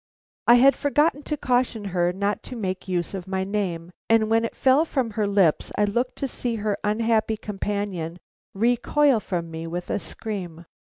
[0.47, 4.43] I had forgotten to caution her not to make use of my name, and when
[4.45, 8.17] it fell from her lips I looked to see her unhappy companion
[8.55, 10.65] recoil from me with a scream.